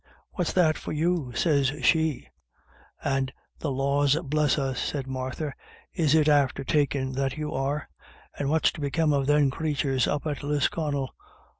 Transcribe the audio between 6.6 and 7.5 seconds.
takin' that